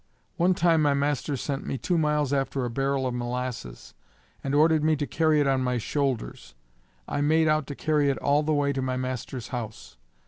One 0.37 0.55
time 0.55 0.81
my 0.81 0.95
master 0.95 1.37
sent 1.37 1.67
me 1.67 1.77
two 1.77 1.95
miles 1.95 2.33
after 2.33 2.65
a 2.65 2.71
barrel 2.71 3.05
of 3.05 3.13
molasses, 3.13 3.93
and 4.43 4.55
ordered 4.55 4.83
me 4.83 4.95
to 4.95 5.05
carry 5.05 5.39
it 5.41 5.45
on 5.45 5.61
my 5.61 5.77
shoulders. 5.77 6.55
I 7.07 7.21
made 7.21 7.47
out 7.47 7.67
to 7.67 7.75
carry 7.75 8.09
it 8.09 8.17
all 8.17 8.41
the 8.41 8.51
way 8.51 8.73
to 8.73 8.81
my 8.81 8.97
master's 8.97 9.49
house. 9.49 9.97